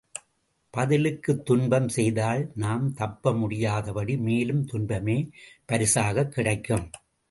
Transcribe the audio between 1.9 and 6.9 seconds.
செய்தால், நாம் தப்ப முடியாதபடி மேலும் துன்பமே பரிசாகக் கிடைக்கும்.